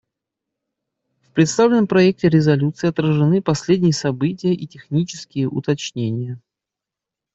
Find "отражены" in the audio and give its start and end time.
2.87-3.39